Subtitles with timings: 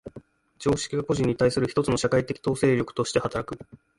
[0.57, 3.59] 常識は個人に対する一つの社会的統制力として働く。